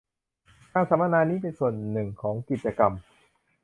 [0.73, 2.93] การสัมมนานี้เป็นส่วนหนึ่งของกิจกรรม